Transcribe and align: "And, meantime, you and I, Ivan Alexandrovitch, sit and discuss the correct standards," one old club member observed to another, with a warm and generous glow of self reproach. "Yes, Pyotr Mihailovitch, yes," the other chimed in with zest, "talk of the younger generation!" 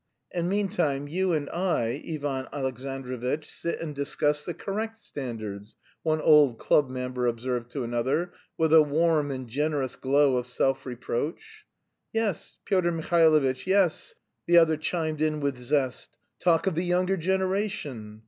"And, 0.31 0.49
meantime, 0.49 1.07
you 1.07 1.31
and 1.33 1.47
I, 1.51 2.03
Ivan 2.07 2.47
Alexandrovitch, 2.51 3.47
sit 3.47 3.79
and 3.79 3.93
discuss 3.95 4.43
the 4.43 4.55
correct 4.55 4.97
standards," 4.97 5.75
one 6.01 6.19
old 6.21 6.57
club 6.57 6.89
member 6.89 7.27
observed 7.27 7.69
to 7.73 7.83
another, 7.83 8.33
with 8.57 8.73
a 8.73 8.81
warm 8.81 9.29
and 9.29 9.47
generous 9.47 9.95
glow 9.95 10.37
of 10.37 10.47
self 10.47 10.87
reproach. 10.87 11.67
"Yes, 12.11 12.57
Pyotr 12.65 12.91
Mihailovitch, 12.91 13.67
yes," 13.67 14.15
the 14.47 14.57
other 14.57 14.75
chimed 14.75 15.21
in 15.21 15.39
with 15.39 15.59
zest, 15.59 16.17
"talk 16.39 16.65
of 16.65 16.73
the 16.73 16.81
younger 16.85 17.15
generation!" 17.15 18.19